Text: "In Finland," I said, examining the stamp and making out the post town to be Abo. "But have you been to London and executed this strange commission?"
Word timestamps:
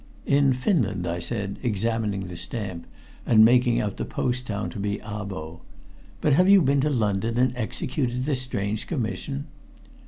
"In 0.25 0.51
Finland," 0.53 1.05
I 1.05 1.19
said, 1.19 1.59
examining 1.61 2.21
the 2.25 2.35
stamp 2.35 2.87
and 3.23 3.45
making 3.45 3.79
out 3.79 3.97
the 3.97 4.03
post 4.03 4.47
town 4.47 4.71
to 4.71 4.79
be 4.79 4.97
Abo. 5.03 5.59
"But 6.21 6.33
have 6.33 6.49
you 6.49 6.63
been 6.63 6.81
to 6.81 6.89
London 6.89 7.37
and 7.37 7.53
executed 7.55 8.23
this 8.23 8.41
strange 8.41 8.87
commission?" 8.87 9.45